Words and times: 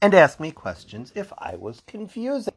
and 0.00 0.14
ask 0.14 0.38
me 0.38 0.50
questions 0.50 1.12
if 1.14 1.32
I 1.38 1.56
was 1.56 1.82
confusing. 1.86 2.54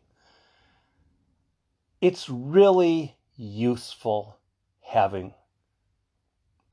It's 2.02 2.30
really 2.30 3.18
useful 3.36 4.38
having 4.82 5.34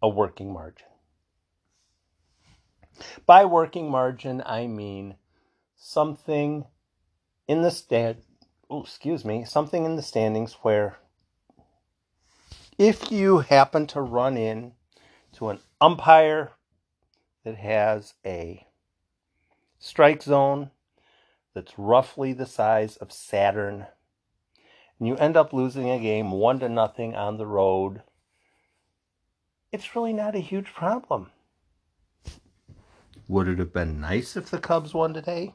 a 0.03 0.09
working 0.09 0.53
margin. 0.53 0.87
By 3.27 3.45
working 3.45 3.91
margin, 3.91 4.43
I 4.45 4.67
mean 4.67 5.17
something 5.77 6.65
in 7.47 7.63
the 7.63 7.71
stand, 7.71 8.19
oh, 8.71 8.83
excuse 8.83 9.25
me, 9.25 9.45
something 9.45 9.85
in 9.85 9.97
the 9.97 10.03
standings 10.03 10.55
where 10.63 10.97
if 12.79 13.11
you 13.11 13.39
happen 13.39 13.87
to 13.89 14.01
run 14.01 14.37
in 14.37 14.73
to 15.35 15.49
an 15.49 15.61
umpire 15.81 16.53
that 17.45 17.57
has 17.57 18.15
a 18.25 18.66
strike 19.79 20.23
zone 20.23 20.71
that's 21.55 21.79
roughly 21.79 22.33
the 22.33 22.47
size 22.47 22.97
of 22.97 23.13
Saturn, 23.13 23.87
and 24.99 25.09
you 25.09 25.17
end 25.17 25.37
up 25.37 25.53
losing 25.53 25.91
a 25.91 25.99
game 25.99 26.31
one 26.31 26.59
to 26.61 26.69
nothing 26.69 27.15
on 27.15 27.39
the 27.39 27.47
road, 27.47 28.03
it's 29.73 29.97
really 29.97 30.13
not 30.13 30.35
a 30.35 30.41
huge 30.41 30.73
problem. 30.75 31.31
Would 33.29 33.49
it 33.49 33.59
have 33.59 33.73
been 33.73 34.01
nice 34.01 34.37
if 34.37 34.51
the 34.51 34.59
Cubs 34.59 34.95
won 34.95 35.13
today? 35.13 35.55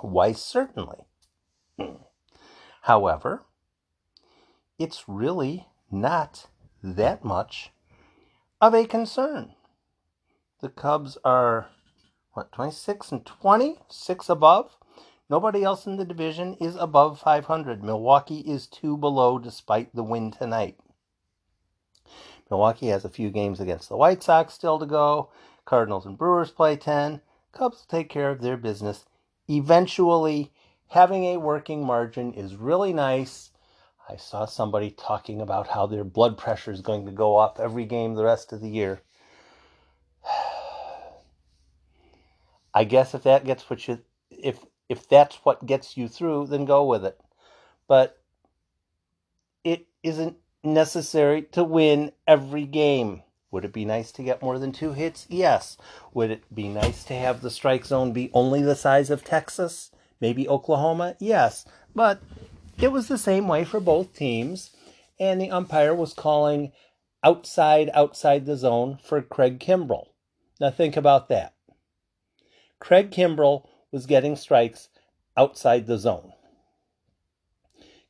Why, 0.00 0.32
certainly. 0.32 1.06
However, 2.82 3.44
it's 4.78 5.04
really 5.08 5.66
not 5.90 6.48
that 6.82 7.24
much 7.24 7.70
of 8.60 8.74
a 8.74 8.86
concern. 8.86 9.54
The 10.60 10.68
Cubs 10.68 11.16
are 11.24 11.68
what 12.32 12.52
26 12.52 13.12
and 13.12 13.26
20, 13.26 13.78
six 13.88 14.28
above. 14.28 14.76
Nobody 15.28 15.64
else 15.64 15.86
in 15.86 15.96
the 15.96 16.04
division 16.04 16.54
is 16.54 16.76
above 16.76 17.20
500. 17.20 17.82
Milwaukee 17.82 18.40
is 18.40 18.66
two 18.66 18.96
below 18.96 19.38
despite 19.38 19.94
the 19.94 20.02
win 20.02 20.30
tonight. 20.30 20.78
Milwaukee 22.50 22.88
has 22.88 23.04
a 23.04 23.08
few 23.08 23.30
games 23.30 23.60
against 23.60 23.88
the 23.88 23.96
White 23.96 24.22
Sox 24.22 24.54
still 24.54 24.78
to 24.78 24.86
go. 24.86 25.30
Cardinals 25.64 26.06
and 26.06 26.18
Brewers 26.18 26.50
play 26.50 26.76
10. 26.76 27.20
Cubs 27.52 27.78
will 27.78 27.98
take 27.98 28.08
care 28.08 28.30
of 28.30 28.40
their 28.40 28.56
business. 28.56 29.06
Eventually, 29.48 30.52
having 30.88 31.24
a 31.24 31.36
working 31.36 31.84
margin 31.84 32.32
is 32.32 32.56
really 32.56 32.92
nice. 32.92 33.50
I 34.08 34.16
saw 34.16 34.44
somebody 34.44 34.90
talking 34.90 35.40
about 35.40 35.68
how 35.68 35.86
their 35.86 36.04
blood 36.04 36.36
pressure 36.36 36.72
is 36.72 36.80
going 36.80 37.06
to 37.06 37.12
go 37.12 37.36
up 37.36 37.60
every 37.60 37.84
game 37.84 38.14
the 38.14 38.24
rest 38.24 38.52
of 38.52 38.60
the 38.60 38.70
year. 38.70 39.02
I 42.80 42.84
guess 42.84 43.12
if 43.12 43.24
that 43.24 43.44
gets 43.44 43.68
what 43.68 43.86
you 43.86 43.98
if 44.30 44.58
if 44.88 45.06
that's 45.06 45.36
what 45.44 45.66
gets 45.66 45.98
you 45.98 46.08
through, 46.08 46.46
then 46.46 46.64
go 46.64 46.82
with 46.86 47.04
it. 47.04 47.20
But 47.86 48.16
it 49.62 49.86
isn't 50.02 50.38
necessary 50.64 51.42
to 51.52 51.62
win 51.62 52.12
every 52.26 52.64
game. 52.64 53.22
Would 53.50 53.66
it 53.66 53.74
be 53.74 53.84
nice 53.84 54.12
to 54.12 54.22
get 54.22 54.40
more 54.40 54.58
than 54.58 54.72
two 54.72 54.94
hits? 54.94 55.26
Yes. 55.28 55.76
Would 56.14 56.30
it 56.30 56.54
be 56.54 56.68
nice 56.68 57.04
to 57.04 57.14
have 57.14 57.42
the 57.42 57.50
strike 57.50 57.84
zone 57.84 58.14
be 58.14 58.30
only 58.32 58.62
the 58.62 58.74
size 58.74 59.10
of 59.10 59.24
Texas? 59.24 59.90
Maybe 60.18 60.48
Oklahoma? 60.48 61.16
Yes. 61.18 61.66
But 61.94 62.22
it 62.80 62.92
was 62.92 63.08
the 63.08 63.18
same 63.18 63.46
way 63.46 63.66
for 63.66 63.78
both 63.78 64.16
teams, 64.16 64.74
and 65.18 65.38
the 65.38 65.50
umpire 65.50 65.94
was 65.94 66.14
calling 66.14 66.72
outside 67.22 67.90
outside 67.92 68.46
the 68.46 68.56
zone 68.56 68.98
for 69.04 69.20
Craig 69.20 69.60
Kimbrel. 69.60 70.06
Now 70.58 70.70
think 70.70 70.96
about 70.96 71.28
that. 71.28 71.52
Craig 72.80 73.10
Kimbrel 73.10 73.68
was 73.92 74.06
getting 74.06 74.34
strikes 74.34 74.88
outside 75.36 75.86
the 75.86 75.98
zone. 75.98 76.32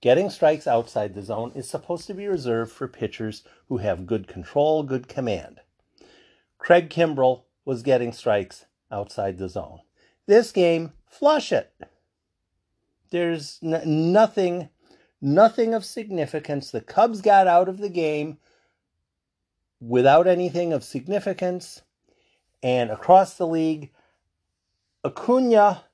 Getting 0.00 0.30
strikes 0.30 0.66
outside 0.66 1.14
the 1.14 1.22
zone 1.22 1.52
is 1.54 1.68
supposed 1.68 2.06
to 2.06 2.14
be 2.14 2.26
reserved 2.26 2.72
for 2.72 2.88
pitchers 2.88 3.42
who 3.68 3.78
have 3.78 4.06
good 4.06 4.26
control, 4.26 4.82
good 4.82 5.08
command. 5.08 5.60
Craig 6.56 6.88
Kimbrel 6.88 7.42
was 7.66 7.82
getting 7.82 8.12
strikes 8.12 8.64
outside 8.90 9.36
the 9.36 9.48
zone. 9.48 9.80
This 10.26 10.52
game, 10.52 10.92
flush 11.06 11.52
it. 11.52 11.72
There's 13.10 13.58
n- 13.62 14.12
nothing, 14.12 14.70
nothing 15.20 15.74
of 15.74 15.84
significance. 15.84 16.70
The 16.70 16.80
Cubs 16.80 17.20
got 17.20 17.46
out 17.46 17.68
of 17.68 17.78
the 17.78 17.88
game 17.90 18.38
without 19.80 20.26
anything 20.26 20.72
of 20.72 20.84
significance, 20.84 21.82
and 22.62 22.90
across 22.90 23.34
the 23.34 23.46
league, 23.46 23.90
Acuna, 25.02 25.84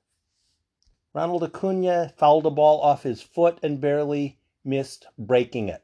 Ronald 1.13 1.43
Acuna 1.43 2.11
fouled 2.17 2.45
a 2.45 2.49
ball 2.49 2.81
off 2.81 3.03
his 3.03 3.21
foot 3.21 3.57
and 3.63 3.79
barely 3.79 4.39
missed 4.65 5.07
breaking 5.17 5.69
it. 5.69 5.83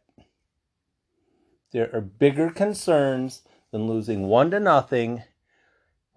There 1.72 1.90
are 1.96 2.02
bigger 2.02 2.52
concerns 2.52 3.44
than 3.72 3.88
losing 3.88 4.28
one 4.28 4.52
to 4.52 4.60
nothing 4.60 5.24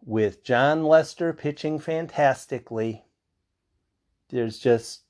with 0.02 0.42
Jon 0.42 0.84
Lester 0.84 1.32
pitching 1.32 1.78
fantastically. 1.78 3.04
There's 4.28 4.58
just 4.58 5.02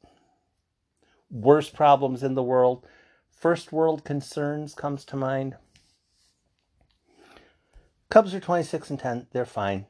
worse 1.30 1.70
problems 1.70 2.22
in 2.22 2.34
the 2.34 2.42
world. 2.42 2.86
First 3.30 3.72
world 3.72 4.04
concerns 4.04 4.74
comes 4.74 5.04
to 5.06 5.16
mind. 5.16 5.56
Cubs 8.10 8.34
are 8.34 8.40
26 8.40 8.90
and 8.90 8.98
10. 8.98 9.26
They're 9.32 9.44
fine. 9.46 9.86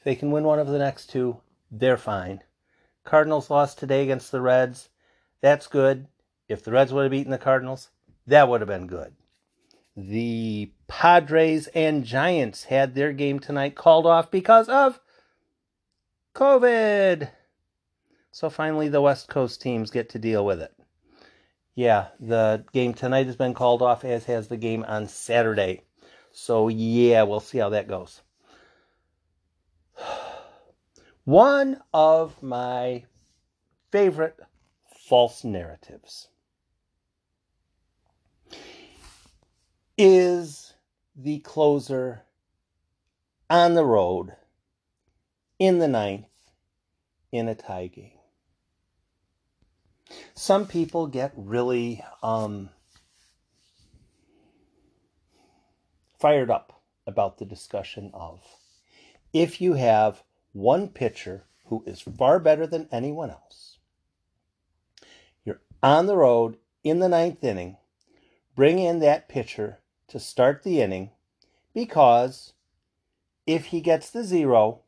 If 0.00 0.04
they 0.04 0.14
can 0.14 0.30
win 0.30 0.44
one 0.44 0.58
of 0.58 0.68
the 0.68 0.78
next 0.78 1.10
two, 1.10 1.42
they're 1.70 1.98
fine. 1.98 2.40
Cardinals 3.04 3.50
lost 3.50 3.78
today 3.78 4.02
against 4.02 4.32
the 4.32 4.40
Reds. 4.40 4.88
That's 5.42 5.66
good. 5.66 6.06
If 6.48 6.64
the 6.64 6.72
Reds 6.72 6.90
would 6.90 7.02
have 7.02 7.10
beaten 7.10 7.30
the 7.30 7.36
Cardinals, 7.36 7.90
that 8.26 8.48
would 8.48 8.62
have 8.62 8.68
been 8.68 8.86
good. 8.86 9.12
The 9.94 10.72
Padres 10.88 11.66
and 11.74 12.06
Giants 12.06 12.64
had 12.64 12.94
their 12.94 13.12
game 13.12 13.40
tonight 13.40 13.74
called 13.74 14.06
off 14.06 14.30
because 14.30 14.70
of 14.70 15.00
COVID. 16.34 17.28
So 18.32 18.48
finally, 18.48 18.88
the 18.88 19.02
West 19.02 19.28
Coast 19.28 19.60
teams 19.60 19.90
get 19.90 20.08
to 20.08 20.18
deal 20.18 20.46
with 20.46 20.62
it. 20.62 20.72
Yeah, 21.74 22.06
the 22.18 22.64
game 22.72 22.94
tonight 22.94 23.26
has 23.26 23.36
been 23.36 23.52
called 23.52 23.82
off, 23.82 24.02
as 24.02 24.24
has 24.24 24.48
the 24.48 24.56
game 24.56 24.82
on 24.88 25.08
Saturday. 25.08 25.82
So, 26.32 26.68
yeah, 26.68 27.22
we'll 27.24 27.40
see 27.40 27.58
how 27.58 27.68
that 27.68 27.86
goes. 27.86 28.22
One 31.24 31.82
of 31.92 32.42
my 32.42 33.04
favorite 33.92 34.38
false 35.06 35.44
narratives 35.44 36.28
is 39.98 40.72
the 41.14 41.40
closer 41.40 42.22
on 43.50 43.74
the 43.74 43.84
road 43.84 44.34
in 45.58 45.78
the 45.78 45.88
ninth 45.88 46.26
in 47.30 47.48
a 47.48 47.54
tie 47.54 47.88
game. 47.88 48.12
Some 50.34 50.66
people 50.66 51.06
get 51.06 51.32
really 51.36 52.02
um, 52.22 52.70
fired 56.18 56.50
up 56.50 56.82
about 57.06 57.38
the 57.38 57.44
discussion 57.44 58.10
of 58.14 58.40
if 59.32 59.60
you 59.60 59.74
have 59.74 60.22
one 60.52 60.88
pitcher 60.88 61.44
who 61.66 61.84
is 61.86 62.00
far 62.00 62.38
better 62.38 62.66
than 62.66 62.88
anyone 62.90 63.30
else. 63.30 63.78
You're 65.44 65.60
on 65.82 66.06
the 66.06 66.16
road 66.16 66.56
in 66.82 66.98
the 66.98 67.08
ninth 67.08 67.42
inning. 67.44 67.76
Bring 68.56 68.78
in 68.78 68.98
that 69.00 69.28
pitcher 69.28 69.78
to 70.08 70.18
start 70.18 70.62
the 70.62 70.80
inning 70.80 71.10
because 71.72 72.52
if 73.46 73.66
he 73.66 73.80
gets 73.80 74.10
the 74.10 74.24
zero, 74.24 74.80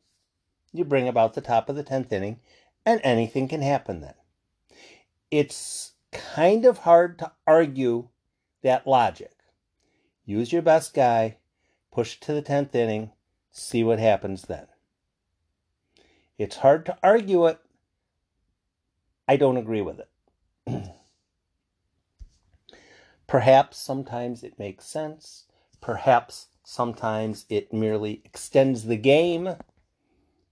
you 0.71 0.83
bring 0.83 1.07
about 1.07 1.33
the 1.33 1.41
top 1.41 1.69
of 1.69 1.75
the 1.75 1.83
10th 1.83 2.11
inning 2.11 2.39
and 2.85 2.99
anything 3.03 3.47
can 3.47 3.61
happen 3.61 4.01
then. 4.01 4.15
It's 5.31 5.93
kind 6.11 6.65
of 6.65 6.79
hard 6.79 7.17
to 7.19 7.31
argue 7.47 8.09
that 8.61 8.85
logic. 8.85 9.31
Use 10.25 10.51
your 10.51 10.61
best 10.61 10.93
guy, 10.93 11.37
push 11.91 12.19
to 12.21 12.33
the 12.33 12.41
10th 12.41 12.75
inning, 12.75 13.11
see 13.51 13.83
what 13.83 13.99
happens 13.99 14.43
then. 14.43 14.67
It's 16.37 16.57
hard 16.57 16.85
to 16.87 16.97
argue 17.03 17.45
it. 17.47 17.59
I 19.27 19.37
don't 19.37 19.57
agree 19.57 19.81
with 19.81 19.99
it. 19.99 20.09
Perhaps 23.27 23.77
sometimes 23.77 24.43
it 24.43 24.59
makes 24.59 24.85
sense. 24.85 25.45
Perhaps 25.81 26.47
sometimes 26.63 27.45
it 27.49 27.73
merely 27.73 28.21
extends 28.25 28.85
the 28.85 28.97
game 28.97 29.55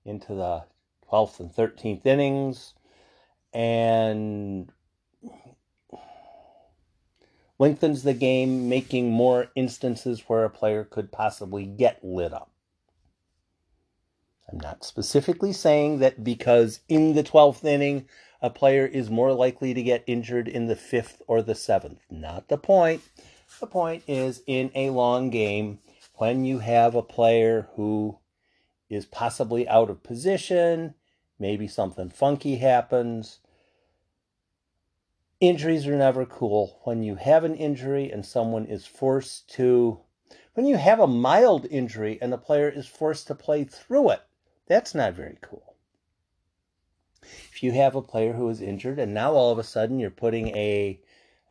into 0.06 0.34
the 0.34 0.64
12th 1.12 1.40
and 1.40 1.54
13th 1.54 2.06
innings 2.06 2.74
and 3.54 4.72
lengthens 7.60 8.04
the 8.04 8.14
game, 8.14 8.70
making 8.70 9.12
more 9.12 9.48
instances 9.56 10.24
where 10.28 10.46
a 10.46 10.50
player 10.50 10.84
could 10.84 11.12
possibly 11.12 11.66
get 11.66 12.04
lit 12.04 12.34
up. 12.34 12.51
I'm 14.52 14.60
not 14.60 14.84
specifically 14.84 15.54
saying 15.54 16.00
that 16.00 16.26
because 16.26 16.82
in 16.90 17.14
the 17.14 17.24
12th 17.24 17.64
inning, 17.64 18.08
a 18.42 18.50
player 18.50 18.86
is 18.86 19.10
more 19.10 19.32
likely 19.32 19.74
to 19.74 19.82
get 19.82 20.04
injured 20.08 20.50
in 20.50 20.68
the 20.68 20.76
fifth 20.76 21.22
or 21.26 21.42
the 21.42 21.56
seventh. 21.56 22.02
Not 22.10 22.50
the 22.50 22.58
point. 22.58 23.02
The 23.62 23.68
point 23.68 24.04
is 24.08 24.42
in 24.48 24.70
a 24.76 24.90
long 24.90 25.30
game, 25.30 25.80
when 26.16 26.44
you 26.44 26.60
have 26.60 26.96
a 26.96 27.02
player 27.02 27.70
who 27.76 28.18
is 28.90 29.06
possibly 29.06 29.68
out 29.70 29.90
of 29.90 30.04
position, 30.04 30.96
maybe 31.40 31.68
something 31.68 32.10
funky 32.10 32.58
happens. 32.58 33.40
Injuries 35.40 35.88
are 35.88 35.96
never 35.96 36.26
cool. 36.26 36.82
When 36.84 37.04
you 37.04 37.16
have 37.16 37.46
an 37.46 37.56
injury 37.56 38.12
and 38.12 38.26
someone 38.26 38.66
is 38.66 38.86
forced 38.86 39.50
to, 39.54 40.02
when 40.56 40.66
you 40.66 40.76
have 40.76 41.00
a 41.00 41.08
mild 41.08 41.66
injury 41.68 42.20
and 42.22 42.34
the 42.34 42.38
player 42.38 42.68
is 42.68 42.86
forced 42.86 43.28
to 43.28 43.36
play 43.36 43.64
through 43.64 44.10
it, 44.10 44.22
that's 44.72 44.96
not 44.96 45.14
very 45.14 45.38
cool. 45.42 45.76
If 47.22 47.62
you 47.62 47.74
have 47.74 47.94
a 47.94 48.02
player 48.02 48.32
who 48.32 48.48
is 48.48 48.62
injured 48.62 49.00
and 49.00 49.14
now 49.14 49.34
all 49.34 49.52
of 49.52 49.60
a 49.60 49.64
sudden 49.64 50.00
you're 50.00 50.10
putting 50.10 50.48
a 50.56 50.98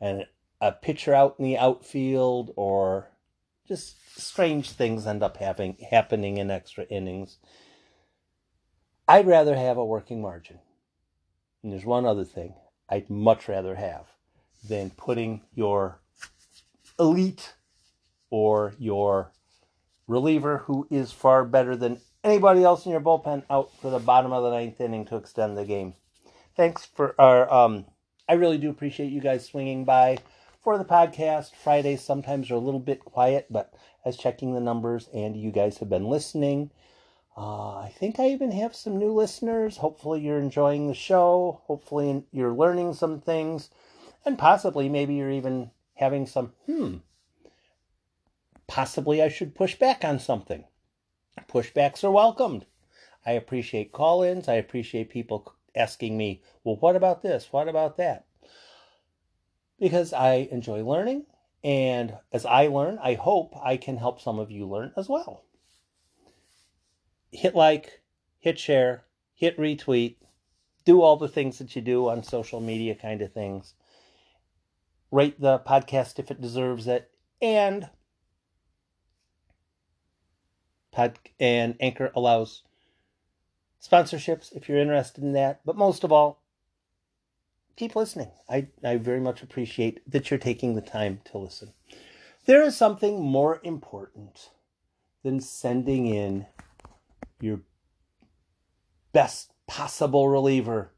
an, 0.01 0.25
a 0.59 0.71
pitcher 0.71 1.13
out 1.13 1.35
in 1.37 1.45
the 1.45 1.57
outfield 1.57 2.51
or 2.55 3.11
just 3.67 4.19
strange 4.19 4.71
things 4.71 5.05
end 5.05 5.21
up 5.21 5.37
having 5.37 5.77
happening 5.91 6.37
in 6.37 6.49
extra 6.49 6.85
innings. 6.85 7.37
I'd 9.07 9.27
rather 9.27 9.55
have 9.55 9.77
a 9.77 9.85
working 9.85 10.19
margin. 10.19 10.57
And 11.61 11.71
there's 11.71 11.85
one 11.85 12.07
other 12.07 12.25
thing 12.25 12.55
I'd 12.89 13.09
much 13.09 13.47
rather 13.47 13.75
have 13.75 14.07
than 14.67 14.89
putting 14.89 15.41
your 15.53 15.99
elite 16.99 17.53
or 18.31 18.73
your 18.79 19.31
reliever 20.07 20.59
who 20.65 20.87
is 20.89 21.11
far 21.11 21.45
better 21.45 21.75
than 21.75 22.01
anybody 22.23 22.63
else 22.63 22.85
in 22.85 22.91
your 22.91 23.01
bullpen 23.01 23.43
out 23.49 23.71
for 23.81 23.89
the 23.89 23.99
bottom 23.99 24.31
of 24.31 24.43
the 24.43 24.51
ninth 24.51 24.79
inning 24.79 25.05
to 25.05 25.15
extend 25.15 25.57
the 25.57 25.65
game. 25.65 25.93
Thanks 26.55 26.85
for 26.85 27.15
our. 27.19 27.51
Um, 27.51 27.85
I 28.27 28.33
really 28.33 28.57
do 28.57 28.69
appreciate 28.69 29.11
you 29.11 29.21
guys 29.21 29.45
swinging 29.45 29.85
by 29.85 30.19
for 30.63 30.77
the 30.77 30.85
podcast. 30.85 31.55
Fridays 31.55 32.03
sometimes 32.03 32.51
are 32.51 32.55
a 32.55 32.59
little 32.59 32.79
bit 32.79 33.03
quiet, 33.03 33.47
but 33.49 33.73
as 34.05 34.17
checking 34.17 34.53
the 34.53 34.61
numbers, 34.61 35.09
and 35.13 35.35
you 35.35 35.51
guys 35.51 35.77
have 35.79 35.89
been 35.89 36.07
listening. 36.07 36.71
Uh, 37.37 37.77
I 37.77 37.93
think 37.97 38.19
I 38.19 38.27
even 38.27 38.51
have 38.51 38.75
some 38.75 38.97
new 38.97 39.11
listeners. 39.13 39.77
Hopefully, 39.77 40.21
you're 40.21 40.39
enjoying 40.39 40.87
the 40.87 40.93
show. 40.93 41.61
Hopefully, 41.65 42.25
you're 42.31 42.53
learning 42.53 42.93
some 42.93 43.21
things, 43.21 43.69
and 44.25 44.37
possibly, 44.37 44.89
maybe 44.89 45.15
you're 45.15 45.31
even 45.31 45.71
having 45.95 46.25
some, 46.25 46.53
hmm, 46.65 46.97
possibly 48.67 49.21
I 49.21 49.29
should 49.29 49.55
push 49.55 49.75
back 49.75 50.03
on 50.03 50.19
something. 50.19 50.65
Pushbacks 51.47 52.03
are 52.03 52.11
welcomed. 52.11 52.65
I 53.25 53.33
appreciate 53.33 53.91
call 53.91 54.23
ins. 54.23 54.47
I 54.47 54.55
appreciate 54.55 55.09
people 55.09 55.53
asking 55.75 56.17
me, 56.17 56.41
well, 56.63 56.77
what 56.77 56.95
about 56.95 57.21
this? 57.21 57.47
What 57.51 57.67
about 57.67 57.97
that? 57.97 58.25
Because 59.79 60.13
I 60.13 60.47
enjoy 60.51 60.83
learning. 60.83 61.25
And 61.63 62.17
as 62.31 62.45
I 62.45 62.67
learn, 62.67 62.99
I 63.01 63.13
hope 63.13 63.55
I 63.63 63.77
can 63.77 63.97
help 63.97 64.19
some 64.19 64.39
of 64.39 64.51
you 64.51 64.67
learn 64.67 64.93
as 64.97 65.07
well. 65.07 65.43
Hit 67.31 67.55
like, 67.55 68.01
hit 68.39 68.57
share, 68.59 69.05
hit 69.33 69.57
retweet, 69.57 70.15
do 70.85 71.01
all 71.01 71.17
the 71.17 71.27
things 71.27 71.59
that 71.59 71.75
you 71.75 71.81
do 71.81 72.09
on 72.09 72.23
social 72.23 72.59
media 72.59 72.95
kind 72.95 73.21
of 73.21 73.31
things. 73.31 73.75
Rate 75.11 75.39
the 75.39 75.59
podcast 75.59 76.17
if 76.17 76.31
it 76.31 76.41
deserves 76.41 76.87
it. 76.87 77.11
And 77.41 77.89
Pod 80.91 81.17
and 81.39 81.75
Anchor 81.79 82.11
allows 82.15 82.63
sponsorships 83.81 84.55
if 84.55 84.67
you're 84.67 84.77
interested 84.77 85.23
in 85.23 85.33
that. 85.33 85.61
But 85.65 85.77
most 85.77 86.03
of 86.03 86.11
all, 86.11 86.43
keep 87.75 87.95
listening. 87.95 88.31
I, 88.49 88.67
I 88.83 88.97
very 88.97 89.19
much 89.19 89.41
appreciate 89.41 90.01
that 90.11 90.29
you're 90.29 90.39
taking 90.39 90.75
the 90.75 90.81
time 90.81 91.21
to 91.25 91.37
listen. 91.37 91.73
There 92.45 92.61
is 92.61 92.75
something 92.75 93.21
more 93.21 93.59
important 93.63 94.49
than 95.23 95.39
sending 95.39 96.07
in 96.07 96.47
your 97.39 97.61
best 99.13 99.53
possible 99.67 100.27
reliever 100.27 100.91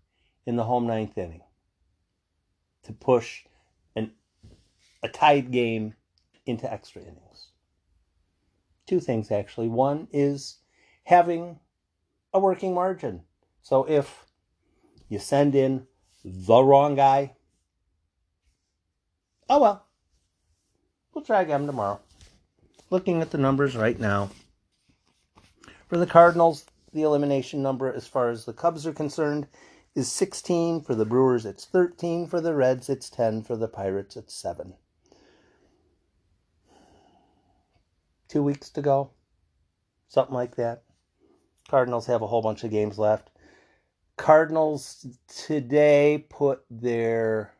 in 0.46 0.56
the 0.56 0.64
home 0.64 0.88
ninth 0.88 1.18
inning 1.18 1.42
to 2.84 2.94
push 2.94 3.44
an, 3.96 4.12
a 5.02 5.08
tied 5.08 5.52
game 5.52 5.94
into 6.46 6.72
extra 6.72 7.02
innings 7.02 7.53
two 8.88 9.00
things 9.00 9.32
actually. 9.32 9.68
One 9.68 10.08
is 10.12 10.60
having 11.04 11.60
a 12.34 12.40
working 12.40 12.74
margin. 12.74 13.22
So 13.62 13.84
if 13.88 14.26
you 15.10 15.20
send 15.20 15.56
in 15.56 15.88
the 16.24 16.64
wrong 16.64 16.96
guy, 16.96 17.36
oh 19.50 19.62
well, 19.62 19.86
we'll 21.14 21.24
try 21.24 21.42
again 21.42 21.66
tomorrow. 21.66 22.00
Looking 22.90 23.22
at 23.22 23.32
the 23.32 23.38
numbers 23.38 23.76
right 23.76 24.00
now. 24.00 24.30
For 25.88 25.98
the 25.98 26.08
Cardinals, 26.08 26.66
the 26.92 27.04
elimination 27.04 27.62
number 27.62 27.92
as 27.92 28.08
far 28.08 28.30
as 28.30 28.46
the 28.46 28.54
Cubs 28.54 28.86
are 28.86 28.94
concerned 28.94 29.48
is 29.96 30.12
16. 30.12 30.82
For 30.82 30.96
the 30.96 31.06
Brewers, 31.06 31.46
it's 31.46 31.66
13. 31.66 32.28
For 32.28 32.42
the 32.42 32.56
Reds, 32.56 32.90
it's 32.90 33.10
10. 33.10 33.44
For 33.44 33.56
the 33.56 33.68
Pirates, 33.68 34.16
it's 34.16 34.34
7. 34.34 34.74
Two 38.28 38.44
weeks 38.44 38.70
to 38.72 38.82
go, 38.82 39.12
something 40.08 40.34
like 40.34 40.56
that. 40.56 40.84
Cardinals 41.70 42.08
have 42.08 42.22
a 42.22 42.28
whole 42.28 42.42
bunch 42.42 42.64
of 42.64 42.72
games 42.72 43.00
left. 43.00 43.30
Cardinals 44.18 45.06
today 45.28 46.26
put 46.30 46.64
their 46.70 47.54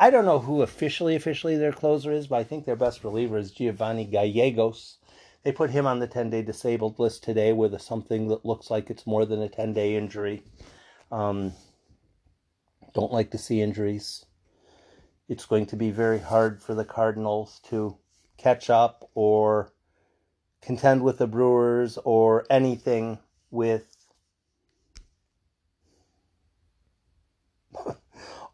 I 0.00 0.10
don't 0.10 0.24
know 0.24 0.38
who 0.38 0.62
officially 0.62 1.16
officially 1.16 1.56
their 1.56 1.72
closer 1.72 2.12
is, 2.12 2.28
but 2.28 2.36
I 2.36 2.44
think 2.44 2.64
their 2.64 2.76
best 2.76 3.02
reliever 3.02 3.36
is 3.36 3.50
Giovanni 3.50 4.04
Gallegos. 4.04 4.98
They 5.42 5.52
put 5.52 5.70
him 5.70 5.86
on 5.86 5.98
the 5.98 6.08
10-day 6.08 6.42
disabled 6.42 6.98
list 6.98 7.24
today 7.24 7.52
with 7.52 7.74
a, 7.74 7.78
something 7.78 8.28
that 8.28 8.44
looks 8.44 8.70
like 8.70 8.90
it's 8.90 9.06
more 9.06 9.24
than 9.24 9.42
a 9.42 9.48
10-day 9.48 9.96
injury. 9.96 10.42
Um, 11.10 11.52
don't 12.94 13.12
like 13.12 13.30
to 13.32 13.38
see 13.38 13.60
injuries. 13.60 14.24
It's 15.28 15.46
going 15.46 15.66
to 15.66 15.76
be 15.76 15.90
very 15.90 16.18
hard 16.18 16.62
for 16.62 16.74
the 16.74 16.84
Cardinals 16.84 17.60
to 17.68 17.96
catch 18.38 18.70
up 18.70 19.10
or 19.14 19.72
contend 20.62 21.02
with 21.02 21.18
the 21.18 21.26
Brewers 21.26 21.98
or 22.04 22.46
anything 22.48 23.18
with 23.50 23.96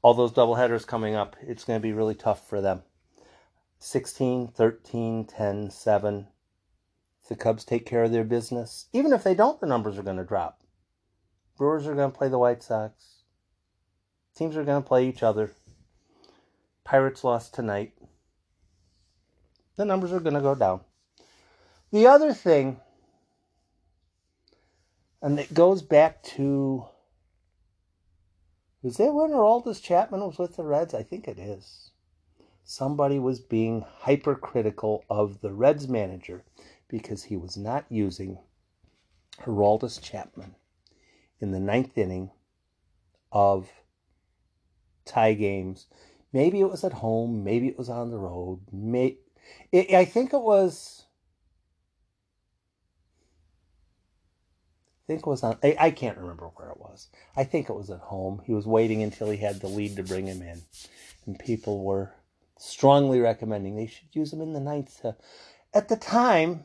all 0.02 0.14
those 0.14 0.32
doubleheaders 0.32 0.86
coming 0.86 1.14
up. 1.14 1.36
It's 1.40 1.64
going 1.64 1.78
to 1.78 1.82
be 1.82 1.92
really 1.92 2.14
tough 2.14 2.48
for 2.48 2.60
them. 2.60 2.82
16, 3.78 4.48
13, 4.48 5.26
10, 5.26 5.70
7. 5.70 6.26
If 7.22 7.28
the 7.28 7.36
Cubs 7.36 7.64
take 7.64 7.86
care 7.86 8.04
of 8.04 8.12
their 8.12 8.24
business, 8.24 8.86
even 8.92 9.12
if 9.12 9.22
they 9.22 9.34
don't, 9.34 9.60
the 9.60 9.66
numbers 9.66 9.98
are 9.98 10.02
going 10.02 10.16
to 10.16 10.24
drop. 10.24 10.62
Brewers 11.56 11.86
are 11.86 11.94
going 11.94 12.10
to 12.10 12.18
play 12.18 12.28
the 12.28 12.38
White 12.38 12.62
Sox. 12.62 13.22
Teams 14.34 14.56
are 14.56 14.64
going 14.64 14.82
to 14.82 14.88
play 14.88 15.06
each 15.06 15.22
other. 15.22 15.52
Pirates 16.82 17.22
lost 17.24 17.54
tonight 17.54 17.94
the 19.76 19.84
numbers 19.84 20.12
are 20.12 20.20
going 20.20 20.34
to 20.34 20.40
go 20.40 20.54
down. 20.54 20.80
The 21.92 22.06
other 22.06 22.32
thing, 22.32 22.80
and 25.22 25.38
it 25.38 25.54
goes 25.54 25.82
back 25.82 26.22
to, 26.34 26.86
is 28.82 28.96
that 28.96 29.12
when 29.12 29.30
Aroldis 29.30 29.82
Chapman 29.82 30.20
was 30.20 30.38
with 30.38 30.56
the 30.56 30.64
Reds? 30.64 30.94
I 30.94 31.02
think 31.02 31.28
it 31.28 31.38
is. 31.38 31.90
Somebody 32.64 33.18
was 33.18 33.40
being 33.40 33.84
hypercritical 33.98 35.04
of 35.08 35.40
the 35.40 35.52
Reds 35.52 35.86
manager 35.88 36.44
because 36.88 37.24
he 37.24 37.36
was 37.36 37.56
not 37.56 37.84
using 37.88 38.38
Aroldis 39.42 40.00
Chapman 40.00 40.54
in 41.40 41.50
the 41.50 41.60
ninth 41.60 41.96
inning 41.98 42.30
of 43.32 43.70
tie 45.04 45.34
games. 45.34 45.86
Maybe 46.32 46.60
it 46.60 46.70
was 46.70 46.84
at 46.84 46.94
home, 46.94 47.44
maybe 47.44 47.68
it 47.68 47.78
was 47.78 47.88
on 47.88 48.10
the 48.10 48.18
road, 48.18 48.60
may, 48.72 49.18
it, 49.72 49.90
I 49.92 50.04
think 50.04 50.32
it 50.32 50.40
was. 50.40 51.04
think 55.06 55.20
it 55.20 55.26
was 55.26 55.42
on. 55.42 55.58
I, 55.62 55.76
I 55.78 55.90
can't 55.90 56.18
remember 56.18 56.46
where 56.54 56.70
it 56.70 56.80
was. 56.80 57.08
I 57.36 57.44
think 57.44 57.68
it 57.68 57.74
was 57.74 57.90
at 57.90 58.00
home. 58.00 58.42
He 58.44 58.54
was 58.54 58.66
waiting 58.66 59.02
until 59.02 59.30
he 59.30 59.36
had 59.36 59.60
the 59.60 59.68
lead 59.68 59.96
to 59.96 60.02
bring 60.02 60.26
him 60.26 60.42
in, 60.42 60.62
and 61.26 61.38
people 61.38 61.84
were 61.84 62.14
strongly 62.58 63.20
recommending 63.20 63.76
they 63.76 63.86
should 63.86 64.08
use 64.12 64.32
him 64.32 64.40
in 64.40 64.52
the 64.52 64.60
ninth. 64.60 65.02
To, 65.02 65.16
at 65.74 65.88
the 65.88 65.96
time, 65.96 66.64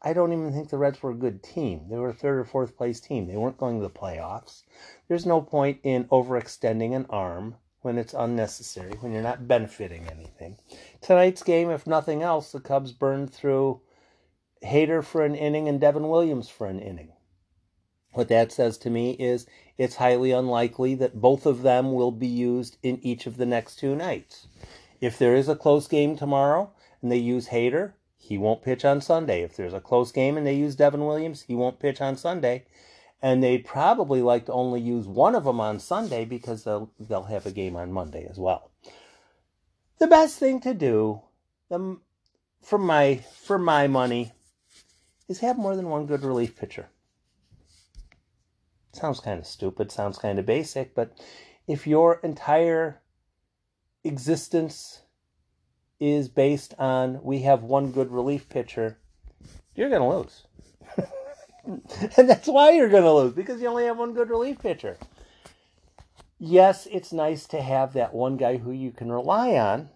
I 0.00 0.12
don't 0.12 0.32
even 0.32 0.52
think 0.52 0.70
the 0.70 0.78
Reds 0.78 1.02
were 1.02 1.10
a 1.10 1.16
good 1.16 1.42
team. 1.42 1.88
They 1.90 1.96
were 1.96 2.10
a 2.10 2.14
third 2.14 2.38
or 2.38 2.44
fourth 2.44 2.76
place 2.76 3.00
team. 3.00 3.26
They 3.26 3.36
weren't 3.36 3.58
going 3.58 3.78
to 3.78 3.82
the 3.82 3.90
playoffs. 3.90 4.62
There's 5.08 5.26
no 5.26 5.42
point 5.42 5.80
in 5.82 6.04
overextending 6.04 6.94
an 6.94 7.06
arm 7.10 7.56
when 7.80 7.98
it's 7.98 8.14
unnecessary, 8.14 8.92
when 9.00 9.12
you're 9.12 9.22
not 9.22 9.48
benefiting 9.48 10.08
anything. 10.08 10.56
Tonight's 11.00 11.42
game, 11.42 11.70
if 11.70 11.86
nothing 11.86 12.22
else, 12.22 12.52
the 12.52 12.60
Cubs 12.60 12.92
burned 12.92 13.32
through 13.32 13.80
Hader 14.64 15.04
for 15.04 15.24
an 15.24 15.34
inning 15.34 15.68
and 15.68 15.80
Devin 15.80 16.08
Williams 16.08 16.48
for 16.48 16.66
an 16.66 16.80
inning. 16.80 17.12
What 18.12 18.28
that 18.28 18.50
says 18.50 18.78
to 18.78 18.90
me 18.90 19.12
is 19.12 19.46
it's 19.76 19.96
highly 19.96 20.32
unlikely 20.32 20.94
that 20.96 21.20
both 21.20 21.46
of 21.46 21.62
them 21.62 21.92
will 21.92 22.10
be 22.10 22.26
used 22.26 22.76
in 22.82 22.98
each 23.02 23.26
of 23.26 23.36
the 23.36 23.46
next 23.46 23.76
two 23.76 23.94
nights. 23.94 24.48
If 25.00 25.18
there 25.18 25.36
is 25.36 25.48
a 25.48 25.54
close 25.54 25.86
game 25.86 26.16
tomorrow 26.16 26.72
and 27.00 27.12
they 27.12 27.18
use 27.18 27.48
Hader, 27.48 27.92
he 28.16 28.36
won't 28.36 28.62
pitch 28.62 28.84
on 28.84 29.00
Sunday. 29.00 29.42
If 29.42 29.56
there's 29.56 29.74
a 29.74 29.80
close 29.80 30.10
game 30.10 30.36
and 30.36 30.46
they 30.46 30.56
use 30.56 30.74
Devin 30.74 31.06
Williams, 31.06 31.42
he 31.42 31.54
won't 31.54 31.78
pitch 31.78 32.00
on 32.00 32.16
Sunday. 32.16 32.64
And 33.20 33.42
they'd 33.42 33.64
probably 33.64 34.22
like 34.22 34.46
to 34.46 34.52
only 34.52 34.80
use 34.80 35.06
one 35.06 35.34
of 35.34 35.44
them 35.44 35.60
on 35.60 35.80
Sunday 35.80 36.24
because 36.24 36.64
they'll 36.64 36.92
they'll 37.00 37.24
have 37.24 37.46
a 37.46 37.50
game 37.50 37.74
on 37.74 37.92
Monday 37.92 38.26
as 38.30 38.38
well. 38.38 38.70
The 39.98 40.06
best 40.06 40.38
thing 40.38 40.60
to 40.60 40.72
do, 40.72 41.22
um, 41.70 42.02
for 42.62 42.78
my 42.78 43.16
for 43.40 43.58
my 43.58 43.88
money, 43.88 44.32
is 45.28 45.40
have 45.40 45.58
more 45.58 45.74
than 45.74 45.88
one 45.88 46.06
good 46.06 46.22
relief 46.22 46.54
pitcher. 46.56 46.90
Sounds 48.92 49.20
kind 49.20 49.38
of 49.38 49.46
stupid, 49.46 49.90
sounds 49.90 50.18
kind 50.18 50.38
of 50.38 50.46
basic, 50.46 50.94
but 50.94 51.12
if 51.66 51.86
your 51.86 52.20
entire 52.22 53.02
existence 54.04 55.02
is 56.00 56.28
based 56.28 56.74
on 56.78 57.22
we 57.22 57.40
have 57.40 57.62
one 57.62 57.90
good 57.92 58.10
relief 58.10 58.48
pitcher, 58.48 58.98
you're 59.74 59.90
going 59.90 60.02
to 60.02 60.18
lose. 60.18 60.44
and 62.16 62.28
that's 62.28 62.48
why 62.48 62.72
you're 62.72 62.88
going 62.88 63.02
to 63.02 63.12
lose 63.12 63.32
because 63.32 63.60
you 63.60 63.68
only 63.68 63.84
have 63.84 63.98
one 63.98 64.14
good 64.14 64.30
relief 64.30 64.58
pitcher. 64.58 64.96
Yes, 66.38 66.86
it's 66.90 67.12
nice 67.12 67.46
to 67.48 67.60
have 67.60 67.92
that 67.92 68.14
one 68.14 68.36
guy 68.36 68.56
who 68.56 68.70
you 68.70 68.90
can 68.90 69.10
rely 69.12 69.50
on. 69.50 69.90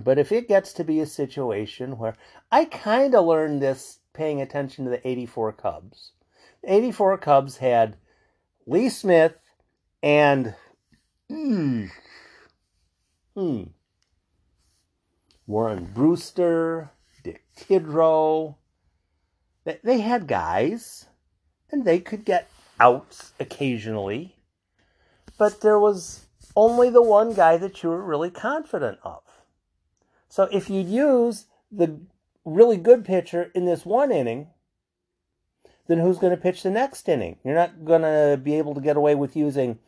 But 0.00 0.18
if 0.18 0.32
it 0.32 0.48
gets 0.48 0.72
to 0.74 0.84
be 0.84 1.00
a 1.00 1.06
situation 1.06 1.98
where 1.98 2.16
I 2.50 2.64
kind 2.64 3.14
of 3.14 3.26
learned 3.26 3.62
this 3.62 4.00
paying 4.12 4.40
attention 4.40 4.84
to 4.84 4.90
the 4.90 5.06
84 5.06 5.52
Cubs. 5.52 6.12
84 6.64 7.18
Cubs 7.18 7.58
had 7.58 7.96
Lee 8.66 8.88
Smith 8.88 9.34
and 10.02 10.54
hmm 11.28 11.86
Warren 15.46 15.86
Brusstar, 15.94 16.90
Dick 17.22 17.44
Kidrow. 17.56 18.56
They 19.82 20.00
had 20.00 20.26
guys, 20.26 21.06
and 21.70 21.84
they 21.84 22.00
could 22.00 22.24
get 22.24 22.50
outs 22.80 23.32
occasionally, 23.38 24.36
but 25.36 25.60
there 25.60 25.78
was 25.78 26.26
only 26.56 26.90
the 26.90 27.02
one 27.02 27.34
guy 27.34 27.56
that 27.56 27.82
you 27.82 27.90
were 27.90 28.02
really 28.02 28.30
confident 28.30 28.98
of. 29.02 29.22
So 30.28 30.48
if 30.52 30.70
you'd 30.70 30.88
use 30.88 31.46
the 31.70 32.00
really 32.44 32.76
good 32.76 33.04
pitcher 33.04 33.50
in 33.54 33.64
this 33.64 33.84
one 33.84 34.10
inning, 34.10 34.48
then 35.86 35.98
who's 35.98 36.18
going 36.18 36.34
to 36.34 36.42
pitch 36.42 36.62
the 36.62 36.70
next 36.70 37.08
inning? 37.08 37.36
You're 37.44 37.54
not 37.54 37.84
going 37.84 38.02
to 38.02 38.40
be 38.42 38.54
able 38.54 38.74
to 38.74 38.80
get 38.80 38.96
away 38.96 39.14
with 39.14 39.36
using 39.36 39.78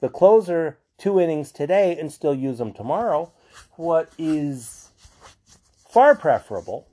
the 0.00 0.08
closer 0.08 0.78
two 0.98 1.18
innings 1.20 1.52
today 1.52 1.98
and 1.98 2.12
still 2.12 2.34
use 2.34 2.58
them 2.58 2.72
tomorrow. 2.72 3.32
What 3.76 4.10
is 4.18 4.90
far 5.88 6.14
preferable 6.14 6.86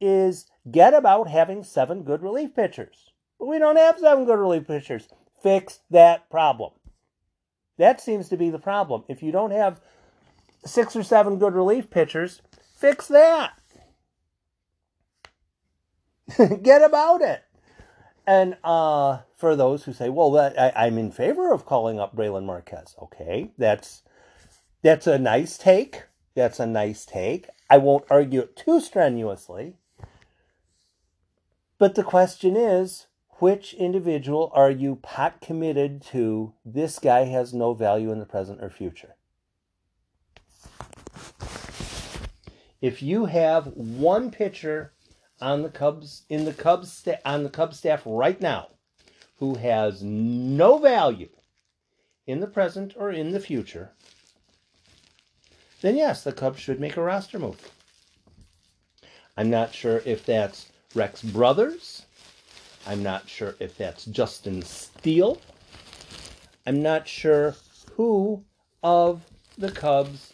is 0.00 0.46
get 0.70 0.94
about 0.94 1.28
having 1.28 1.62
seven 1.62 2.02
good 2.02 2.22
relief 2.22 2.54
pitchers. 2.54 3.10
But 3.38 3.46
we 3.46 3.58
don't 3.58 3.76
have 3.76 3.98
seven 3.98 4.24
good 4.24 4.38
relief 4.38 4.66
pitchers. 4.66 5.08
Fix 5.42 5.80
that 5.90 6.30
problem. 6.30 6.72
That 7.76 8.00
seems 8.00 8.28
to 8.28 8.36
be 8.36 8.50
the 8.50 8.58
problem. 8.58 9.04
If 9.08 9.22
you 9.22 9.32
don't 9.32 9.50
have 9.50 9.80
six 10.64 10.96
or 10.96 11.02
seven 11.02 11.38
good 11.38 11.54
relief 11.54 11.90
pitchers, 11.90 12.40
fix 12.76 13.08
that. 13.08 13.52
get 16.62 16.82
about 16.82 17.20
it. 17.20 17.42
And 18.26 18.56
uh, 18.64 19.18
for 19.36 19.54
those 19.54 19.84
who 19.84 19.92
say, 19.92 20.08
"Well, 20.08 20.30
that, 20.32 20.58
I, 20.58 20.86
I'm 20.86 20.96
in 20.96 21.10
favor 21.10 21.52
of 21.52 21.66
calling 21.66 22.00
up 22.00 22.16
Brailyn 22.16 22.46
Marquez," 22.46 22.94
okay, 23.02 23.50
that's 23.58 24.02
that's 24.82 25.06
a 25.06 25.18
nice 25.18 25.58
take. 25.58 26.04
That's 26.34 26.58
a 26.58 26.66
nice 26.66 27.04
take. 27.04 27.48
I 27.68 27.76
won't 27.78 28.06
argue 28.10 28.40
it 28.40 28.56
too 28.56 28.80
strenuously. 28.80 29.76
But 31.78 31.96
the 31.96 32.04
question 32.04 32.56
is 32.56 33.06
which 33.40 33.74
individual 33.74 34.50
are 34.54 34.70
you 34.70 34.96
pot 34.96 35.40
committed 35.40 36.02
to 36.02 36.54
this 36.64 36.98
guy 36.98 37.24
has 37.24 37.52
no 37.52 37.74
value 37.74 38.12
in 38.12 38.20
the 38.20 38.26
present 38.26 38.62
or 38.62 38.70
future? 38.70 39.16
If 42.80 43.02
you 43.02 43.26
have 43.26 43.66
one 43.68 44.30
pitcher 44.30 44.92
on 45.40 45.62
the 45.62 45.68
Cubs 45.68 46.22
in 46.28 46.44
the 46.44 46.52
Cubs 46.52 46.92
sta- 46.92 47.20
on 47.24 47.42
the 47.42 47.50
Cubs 47.50 47.78
staff 47.78 48.02
right 48.04 48.40
now 48.40 48.68
who 49.38 49.56
has 49.56 50.02
no 50.02 50.78
value 50.78 51.30
in 52.26 52.40
the 52.40 52.46
present 52.46 52.94
or 52.96 53.10
in 53.10 53.32
the 53.32 53.40
future, 53.40 53.92
then 55.80 55.96
yes, 55.96 56.22
the 56.22 56.32
Cubs 56.32 56.60
should 56.60 56.78
make 56.78 56.96
a 56.96 57.02
roster 57.02 57.38
move. 57.38 57.72
I'm 59.36 59.50
not 59.50 59.74
sure 59.74 60.00
if 60.04 60.24
that's 60.24 60.70
Rex 60.94 61.22
Brothers. 61.22 62.06
I'm 62.86 63.02
not 63.02 63.28
sure 63.28 63.54
if 63.58 63.76
that's 63.76 64.04
Justin 64.04 64.62
Steele. 64.62 65.40
I'm 66.66 66.82
not 66.82 67.08
sure 67.08 67.56
who 67.92 68.44
of 68.82 69.22
the 69.58 69.70
Cubs 69.70 70.32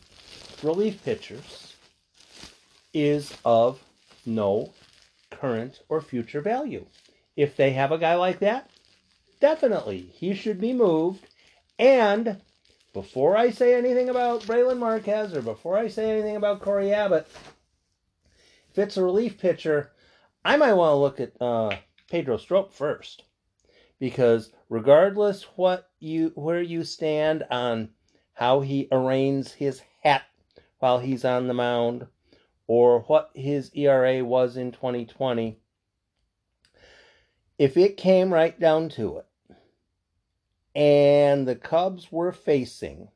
relief 0.62 1.02
pitchers 1.04 1.74
is 2.92 3.32
of 3.44 3.82
no 4.26 4.72
current 5.30 5.80
or 5.88 6.00
future 6.00 6.40
value. 6.40 6.84
If 7.36 7.56
they 7.56 7.70
have 7.72 7.92
a 7.92 7.98
guy 7.98 8.16
like 8.16 8.40
that, 8.40 8.68
definitely 9.40 10.10
he 10.12 10.34
should 10.34 10.60
be 10.60 10.72
moved 10.72 11.26
and 11.78 12.36
before 12.92 13.36
I 13.36 13.50
say 13.50 13.74
anything 13.74 14.08
about 14.08 14.42
Brailyn 14.42 14.78
Marquez 14.78 15.34
or 15.34 15.42
before 15.42 15.78
I 15.78 15.88
say 15.88 16.10
anything 16.10 16.36
about 16.36 16.60
Cory 16.60 16.92
Abbott, 16.92 17.26
if 18.70 18.78
it's 18.78 18.96
a 18.96 19.02
relief 19.02 19.38
pitcher, 19.38 19.92
I 20.44 20.56
might 20.56 20.72
want 20.72 20.92
to 20.92 20.96
look 20.96 21.20
at 21.20 21.40
uh, 21.40 21.76
Pedro 22.10 22.38
Strop 22.38 22.72
first, 22.72 23.24
because 23.98 24.52
regardless 24.68 25.42
what 25.56 25.90
you 25.98 26.32
where 26.34 26.62
you 26.62 26.82
stand 26.84 27.44
on 27.50 27.90
how 28.32 28.60
he 28.60 28.88
arraigns 28.90 29.52
his 29.52 29.82
hat 30.02 30.22
while 30.78 30.98
he's 30.98 31.26
on 31.26 31.46
the 31.46 31.54
mound, 31.54 32.06
or 32.66 33.00
what 33.00 33.30
his 33.34 33.70
ERA 33.74 34.24
was 34.24 34.56
in 34.56 34.72
2020, 34.72 35.58
if 37.58 37.76
it 37.76 37.98
came 37.98 38.32
right 38.32 38.58
down 38.58 38.88
to 38.88 39.18
it, 39.18 39.56
and 40.74 41.46
the 41.46 41.56
Cubs 41.56 42.10
were 42.10 42.32
facing 42.32 43.08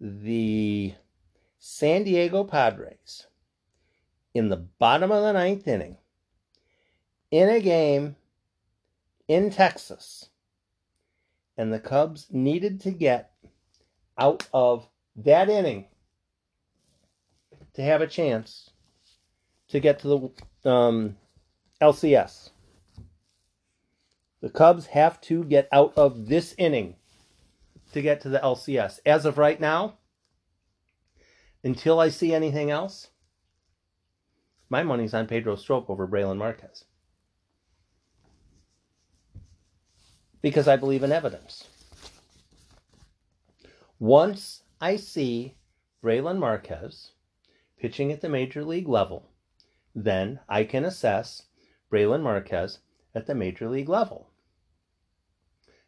the 0.00 0.94
San 1.58 2.04
Diego 2.04 2.44
Padres 2.44 3.26
in 4.36 4.48
the 4.48 4.56
bottom 4.56 5.10
of 5.10 5.22
the 5.22 5.32
ninth 5.32 5.66
inning 5.66 5.96
in 7.30 7.48
a 7.48 7.60
game 7.60 8.16
in 9.28 9.50
Texas. 9.50 10.30
And 11.56 11.72
the 11.72 11.80
Cubs 11.80 12.26
needed 12.30 12.80
to 12.82 12.90
get 12.90 13.32
out 14.18 14.48
of 14.52 14.88
that 15.16 15.48
inning 15.48 15.86
to 17.74 17.82
have 17.82 18.00
a 18.00 18.06
chance 18.06 18.70
to 19.68 19.80
get 19.80 19.98
to 20.00 20.32
the 20.62 20.70
um, 20.70 21.16
LCS. 21.80 22.50
The 24.40 24.50
Cubs 24.50 24.86
have 24.86 25.20
to 25.22 25.44
get 25.44 25.68
out 25.72 25.94
of 25.96 26.28
this 26.28 26.54
inning 26.58 26.96
to 27.92 28.02
get 28.02 28.20
to 28.20 28.28
the 28.28 28.38
LCS. 28.38 29.00
As 29.06 29.24
of 29.24 29.38
right 29.38 29.60
now, 29.60 29.94
until 31.64 31.98
I 31.98 32.10
see 32.10 32.34
anything 32.34 32.70
else, 32.70 33.08
my 34.68 34.82
money's 34.82 35.14
on 35.14 35.26
Pedro 35.26 35.56
Strop 35.56 35.88
over 35.88 36.06
Brailyn 36.06 36.38
Marquez. 36.38 36.84
Because 40.42 40.68
I 40.68 40.76
believe 40.76 41.02
in 41.02 41.12
evidence. 41.12 41.64
Once 43.98 44.62
I 44.80 44.96
see 44.96 45.54
Brailyn 46.02 46.38
Marquez 46.38 47.12
pitching 47.78 48.12
at 48.12 48.20
the 48.20 48.28
major 48.28 48.64
league 48.64 48.88
level, 48.88 49.28
then 49.94 50.40
I 50.48 50.64
can 50.64 50.84
assess 50.84 51.42
Brailyn 51.90 52.22
Marquez 52.22 52.78
at 53.14 53.26
the 53.26 53.34
major 53.34 53.68
league 53.68 53.88
level. 53.88 54.28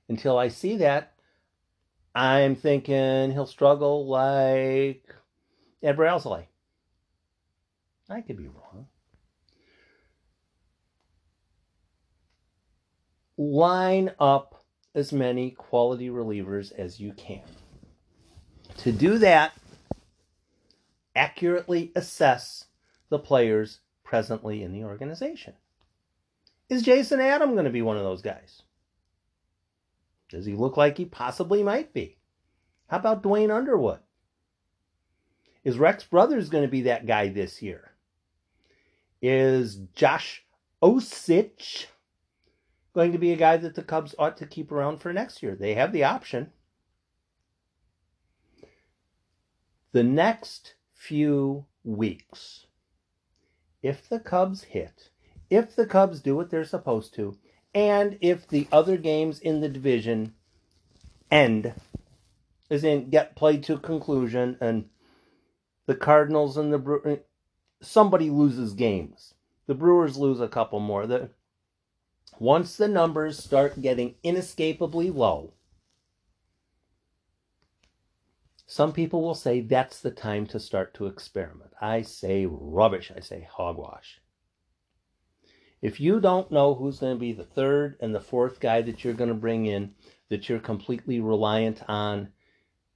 Until 0.08 0.38
I 0.38 0.48
see 0.48 0.76
that, 0.78 1.12
I'm 2.14 2.56
thinking 2.56 3.30
he'll 3.30 3.46
struggle 3.46 4.08
like 4.08 5.04
Adbert 5.84 6.08
Alzolay. 6.10 6.47
I 8.08 8.20
could 8.20 8.36
be 8.36 8.48
wrong. 8.48 8.86
Line 13.36 14.12
up 14.18 14.64
as 14.94 15.12
many 15.12 15.50
quality 15.50 16.08
relievers 16.08 16.72
as 16.72 16.98
you 16.98 17.12
can. 17.12 17.42
To 18.78 18.92
do 18.92 19.18
that, 19.18 19.52
accurately 21.14 21.92
assess 21.94 22.66
the 23.10 23.18
players 23.18 23.80
presently 24.04 24.62
in 24.62 24.72
the 24.72 24.84
organization. 24.84 25.54
Is 26.68 26.82
Jason 26.82 27.20
Adam 27.20 27.52
going 27.52 27.64
to 27.64 27.70
be 27.70 27.82
one 27.82 27.96
of 27.96 28.04
those 28.04 28.22
guys? 28.22 28.62
Does 30.28 30.46
he 30.46 30.54
look 30.54 30.76
like 30.76 30.98
he 30.98 31.04
possibly 31.04 31.62
might 31.62 31.92
be? 31.92 32.18
How 32.88 32.98
about 32.98 33.22
Duane 33.22 33.50
Underwood? 33.50 34.00
Is 35.64 35.78
Rex 35.78 36.04
Brothers 36.04 36.48
going 36.48 36.64
to 36.64 36.70
be 36.70 36.82
that 36.82 37.06
guy 37.06 37.28
this 37.28 37.62
year? 37.62 37.92
Is 39.20 39.76
Josh 39.94 40.44
Osich 40.82 41.86
going 42.94 43.12
to 43.12 43.18
be 43.18 43.32
a 43.32 43.36
guy 43.36 43.56
that 43.56 43.74
the 43.74 43.82
Cubs 43.82 44.14
ought 44.18 44.36
to 44.36 44.46
keep 44.46 44.70
around 44.70 44.98
for 44.98 45.12
next 45.12 45.42
year? 45.42 45.56
They 45.56 45.74
have 45.74 45.92
the 45.92 46.04
option. 46.04 46.52
The 49.92 50.02
next 50.02 50.74
few 50.94 51.66
weeks, 51.82 52.66
if 53.82 54.08
the 54.08 54.20
Cubs 54.20 54.62
hit, 54.62 55.10
if 55.50 55.74
the 55.74 55.86
Cubs 55.86 56.20
do 56.20 56.36
what 56.36 56.50
they're 56.50 56.64
supposed 56.64 57.14
to, 57.14 57.36
and 57.74 58.18
if 58.20 58.46
the 58.46 58.68
other 58.70 58.96
games 58.96 59.38
in 59.38 59.60
the 59.60 59.68
division 59.68 60.34
end, 61.30 61.72
as 62.70 62.84
in 62.84 63.10
get 63.10 63.34
played 63.34 63.64
to 63.64 63.78
conclusion, 63.78 64.56
and 64.60 64.88
the 65.86 65.94
Cardinals 65.94 66.56
and 66.56 66.72
the 66.72 67.22
somebody 67.80 68.30
loses 68.30 68.74
games. 68.74 69.34
The 69.66 69.74
Brewers 69.74 70.16
lose 70.16 70.40
a 70.40 70.48
couple 70.48 70.80
more. 70.80 71.06
The 71.06 71.30
once 72.38 72.76
the 72.76 72.88
numbers 72.88 73.42
start 73.42 73.82
getting 73.82 74.14
inescapably 74.22 75.10
low, 75.10 75.54
some 78.66 78.92
people 78.92 79.22
will 79.22 79.34
say 79.34 79.60
that's 79.60 80.00
the 80.00 80.10
time 80.10 80.46
to 80.48 80.60
start 80.60 80.94
to 80.94 81.06
experiment. 81.06 81.72
I 81.80 82.02
say 82.02 82.46
rubbish. 82.46 83.10
I 83.16 83.20
say 83.20 83.48
hogwash. 83.50 84.20
If 85.80 86.00
you 86.00 86.20
don't 86.20 86.50
know 86.50 86.74
who's 86.74 86.98
going 86.98 87.14
to 87.16 87.20
be 87.20 87.32
the 87.32 87.44
third 87.44 87.96
and 88.00 88.14
the 88.14 88.20
fourth 88.20 88.60
guy 88.60 88.82
that 88.82 89.04
you're 89.04 89.14
going 89.14 89.28
to 89.28 89.34
bring 89.34 89.66
in, 89.66 89.94
that 90.28 90.48
you're 90.48 90.58
completely 90.58 91.20
reliant 91.20 91.82
on 91.88 92.28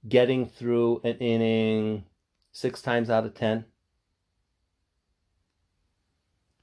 getting 0.07 0.45
through 0.47 1.01
an 1.03 1.17
inning 1.17 2.03
six 2.51 2.81
times 2.81 3.09
out 3.09 3.25
of 3.25 3.33
ten, 3.33 3.65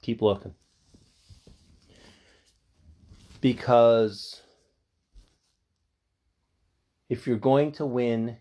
keep 0.01 0.21
looking. 0.21 0.53
Because 3.39 4.41
if 7.09 7.27
you're 7.27 7.37
going 7.37 7.71
to 7.73 7.85
win 7.85 8.37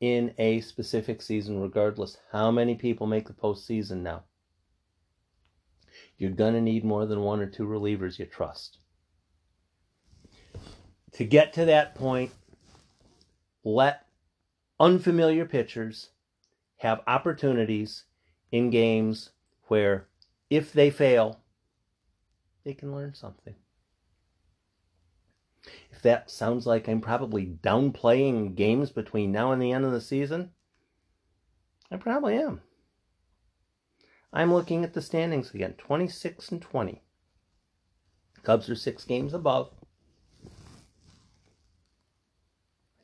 in 0.00 0.34
a 0.38 0.60
specific 0.60 1.22
season, 1.22 1.60
regardless 1.60 2.18
how 2.32 2.50
many 2.50 2.74
people 2.74 3.06
make 3.06 3.26
the 3.26 3.32
postseason 3.32 4.02
now, 4.02 4.24
you're 6.18 6.30
going 6.30 6.54
to 6.54 6.60
need 6.60 6.84
more 6.84 7.06
than 7.06 7.20
one 7.20 7.40
or 7.40 7.46
two 7.46 7.64
relievers 7.64 8.18
you 8.18 8.26
trust. 8.26 8.78
To 11.12 11.24
get 11.24 11.52
to 11.54 11.64
that 11.66 11.94
point, 11.94 12.32
let 13.62 14.06
unfamiliar 14.80 15.44
pitchers 15.44 16.10
have 16.78 17.00
opportunities 17.06 18.04
in 18.50 18.70
games 18.70 19.30
where 19.68 20.08
if 20.56 20.72
they 20.72 20.90
fail, 20.90 21.40
they 22.64 22.74
can 22.74 22.94
learn 22.94 23.14
something. 23.14 23.54
If 25.90 26.02
that 26.02 26.30
sounds 26.30 26.66
like 26.66 26.88
I'm 26.88 27.00
probably 27.00 27.46
downplaying 27.46 28.54
games 28.54 28.90
between 28.90 29.32
now 29.32 29.52
and 29.52 29.60
the 29.60 29.72
end 29.72 29.84
of 29.84 29.92
the 29.92 30.00
season, 30.00 30.50
I 31.90 31.96
probably 31.96 32.36
am. 32.36 32.60
I'm 34.32 34.52
looking 34.52 34.84
at 34.84 34.94
the 34.94 35.02
standings 35.02 35.54
again 35.54 35.74
26 35.78 36.50
and 36.50 36.62
20. 36.62 37.02
Cubs 38.42 38.68
are 38.68 38.74
six 38.74 39.04
games 39.04 39.32
above. 39.32 39.70
I 40.44 40.50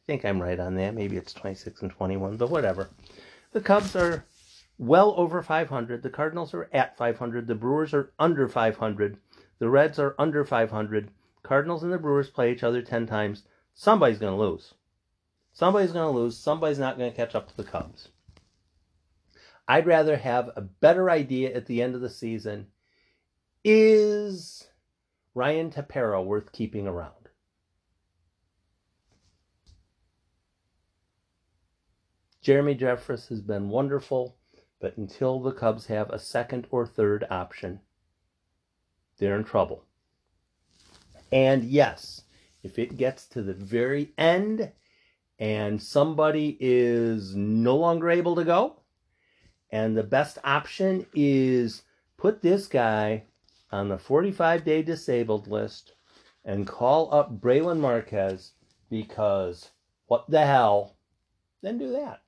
think 0.06 0.24
I'm 0.24 0.42
right 0.42 0.58
on 0.60 0.74
that. 0.76 0.94
Maybe 0.94 1.16
it's 1.16 1.32
26 1.32 1.82
and 1.82 1.90
21, 1.90 2.36
but 2.36 2.50
whatever. 2.50 2.90
The 3.52 3.60
Cubs 3.60 3.96
are 3.96 4.24
well 4.80 5.12
over 5.18 5.42
500. 5.42 6.02
The 6.02 6.08
Cardinals 6.08 6.54
are 6.54 6.70
at 6.72 6.96
500. 6.96 7.46
The 7.46 7.54
Brewers 7.54 7.92
are 7.92 8.12
under 8.18 8.48
500. 8.48 9.18
The 9.58 9.68
Reds 9.68 9.98
are 9.98 10.14
under 10.18 10.42
500. 10.42 11.10
Cardinals 11.42 11.82
and 11.82 11.92
the 11.92 11.98
Brewers 11.98 12.30
play 12.30 12.50
each 12.50 12.62
other 12.62 12.80
10 12.80 13.06
times. 13.06 13.42
Somebody's 13.74 14.18
going 14.18 14.34
to 14.34 14.42
lose. 14.42 14.72
Somebody's 15.52 15.92
going 15.92 16.10
to 16.10 16.18
lose. 16.18 16.38
Somebody's 16.38 16.78
not 16.78 16.96
going 16.96 17.10
to 17.10 17.16
catch 17.16 17.34
up 17.34 17.48
to 17.48 17.56
the 17.58 17.64
Cubs. 17.64 18.08
I'd 19.68 19.86
rather 19.86 20.16
have 20.16 20.50
a 20.56 20.62
better 20.62 21.10
idea 21.10 21.54
at 21.54 21.66
the 21.66 21.82
end 21.82 21.94
of 21.94 22.00
the 22.00 22.08
season. 22.08 22.68
Is 23.62 24.66
Ryan 25.34 25.70
Tepera 25.70 26.24
worth 26.24 26.52
keeping 26.52 26.86
around? 26.88 27.12
Jeremy 32.40 32.74
Jeffress 32.74 33.28
has 33.28 33.42
been 33.42 33.68
wonderful, 33.68 34.38
but 34.80 34.96
until 34.96 35.40
the 35.40 35.52
Cubs 35.52 35.86
have 35.86 36.10
a 36.10 36.18
second 36.18 36.66
or 36.70 36.86
third 36.86 37.26
option, 37.30 37.80
they're 39.18 39.36
in 39.36 39.44
trouble. 39.44 39.84
And 41.30 41.64
yes, 41.64 42.22
if 42.62 42.78
it 42.78 42.96
gets 42.96 43.26
to 43.28 43.42
the 43.42 43.54
very 43.54 44.12
end 44.18 44.72
and 45.38 45.80
somebody 45.80 46.56
is 46.60 47.34
no 47.36 47.76
longer 47.76 48.10
able 48.10 48.34
to 48.36 48.44
go, 48.44 48.80
and 49.70 49.96
the 49.96 50.02
best 50.02 50.38
option 50.42 51.06
is 51.14 51.82
put 52.16 52.42
this 52.42 52.66
guy 52.66 53.24
on 53.70 53.88
the 53.88 53.98
45 53.98 54.64
day 54.64 54.82
disabled 54.82 55.46
list 55.46 55.92
and 56.44 56.66
call 56.66 57.12
up 57.14 57.40
Brailyn 57.40 57.78
Marquez 57.78 58.52
because 58.88 59.70
what 60.06 60.28
the 60.28 60.44
hell? 60.44 60.96
Then 61.62 61.78
do 61.78 61.92
that. 61.92 62.22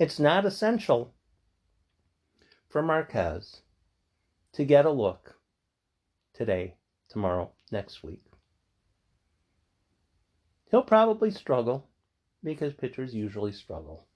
It's 0.00 0.18
not 0.18 0.46
essential 0.46 1.12
for 2.70 2.80
Marquez 2.80 3.60
to 4.54 4.64
get 4.64 4.86
a 4.86 4.90
look 4.90 5.34
today, 6.32 6.76
tomorrow, 7.10 7.50
next 7.70 8.02
week. 8.02 8.22
He'll 10.70 10.80
probably 10.80 11.30
struggle 11.30 11.90
because 12.42 12.72
pitchers 12.72 13.14
usually 13.14 13.52
struggle. 13.52 14.06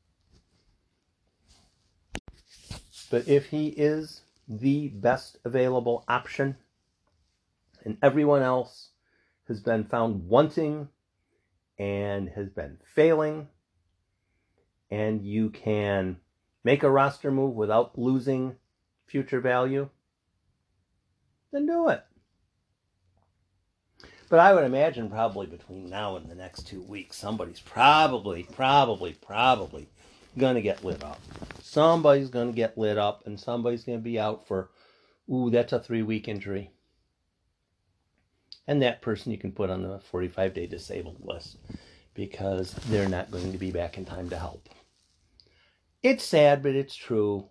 But 3.10 3.28
if 3.28 3.44
he 3.50 3.66
is 3.68 4.22
the 4.48 4.88
best 4.88 5.36
available 5.44 6.02
option 6.08 6.56
and 7.84 7.98
everyone 8.02 8.40
else 8.40 8.88
has 9.48 9.60
been 9.60 9.84
found 9.84 10.28
wanting 10.28 10.88
and 11.78 12.30
has 12.30 12.48
been 12.48 12.78
failing, 12.94 13.48
and 14.90 15.22
you 15.22 15.50
can 15.50 16.18
make 16.62 16.82
a 16.82 16.90
roster 16.90 17.30
move 17.30 17.54
without 17.54 17.98
losing 17.98 18.56
future 19.06 19.40
value, 19.40 19.88
then 21.52 21.66
do 21.66 21.88
it. 21.88 22.02
But 24.28 24.40
I 24.40 24.54
would 24.54 24.64
imagine 24.64 25.10
probably 25.10 25.46
between 25.46 25.88
now 25.88 26.16
and 26.16 26.28
the 26.28 26.34
next 26.34 26.66
two 26.66 26.82
weeks, 26.82 27.16
somebody's 27.16 27.60
probably, 27.60 28.44
probably, 28.44 29.12
probably 29.12 29.88
going 30.36 30.54
to 30.56 30.62
get 30.62 30.84
lit 30.84 31.04
up. 31.04 31.20
Somebody's 31.60 32.30
going 32.30 32.48
to 32.48 32.56
get 32.56 32.78
lit 32.78 32.98
up, 32.98 33.26
and 33.26 33.38
somebody's 33.38 33.84
going 33.84 33.98
to 33.98 34.02
be 34.02 34.18
out 34.18 34.46
for, 34.46 34.70
ooh, 35.30 35.50
that's 35.50 35.72
a 35.72 35.78
three 35.78 36.02
week 36.02 36.26
injury. 36.26 36.70
And 38.66 38.80
that 38.80 39.02
person 39.02 39.30
you 39.30 39.38
can 39.38 39.52
put 39.52 39.70
on 39.70 39.82
the 39.82 40.00
45 40.00 40.54
day 40.54 40.66
disabled 40.66 41.18
list 41.22 41.58
because 42.14 42.72
they're 42.88 43.08
not 43.08 43.30
going 43.30 43.52
to 43.52 43.58
be 43.58 43.70
back 43.70 43.98
in 43.98 44.04
time 44.04 44.30
to 44.30 44.38
help. 44.38 44.68
It's 46.02 46.24
sad, 46.24 46.62
but 46.62 46.74
it's 46.74 46.94
true. 46.94 47.48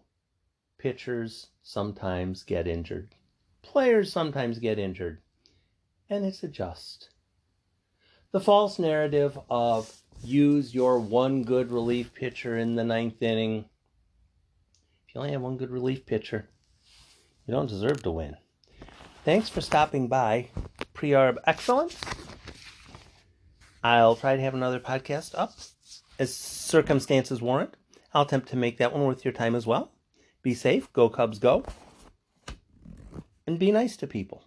Pitchers 0.77 1.47
sometimes 1.61 2.43
get 2.43 2.67
injured, 2.67 3.15
players 3.61 4.11
sometimes 4.11 4.59
get 4.59 4.79
injured, 4.79 5.19
and 6.09 6.25
it's 6.25 6.43
a 6.43 6.47
just. 6.47 7.09
The 8.31 8.39
false 8.39 8.79
narrative 8.79 9.37
of 9.49 9.95
use 10.23 10.73
your 10.73 10.99
one 10.99 11.43
good 11.43 11.71
relief 11.71 12.13
pitcher 12.13 12.57
in 12.57 12.75
the 12.75 12.83
ninth 12.83 13.21
inning. 13.21 13.65
If 15.07 15.15
you 15.15 15.21
only 15.21 15.33
have 15.33 15.41
one 15.41 15.57
good 15.57 15.69
relief 15.69 16.05
pitcher, 16.05 16.49
you 17.45 17.53
don't 17.53 17.69
deserve 17.69 18.03
to 18.03 18.11
win. 18.11 18.35
Thanks 19.23 19.49
for 19.49 19.61
stopping 19.61 20.07
by. 20.07 20.49
Pre-arb 20.93 21.37
excellence. 21.45 21.99
I'll 23.83 24.15
try 24.15 24.35
to 24.35 24.41
have 24.41 24.53
another 24.53 24.79
podcast 24.79 25.35
up 25.37 25.53
as 26.17 26.33
circumstances 26.33 27.41
warrant. 27.41 27.75
I'll 28.13 28.23
attempt 28.23 28.49
to 28.49 28.55
make 28.55 28.77
that 28.77 28.93
one 28.93 29.03
worth 29.03 29.25
your 29.25 29.33
time 29.33 29.55
as 29.55 29.67
well. 29.67 29.91
Be 30.41 30.53
safe. 30.53 30.91
Go 30.93 31.09
Cubs, 31.09 31.39
go. 31.39 31.65
And 33.45 33.59
be 33.59 33.71
nice 33.71 33.97
to 33.97 34.07
people. 34.07 34.42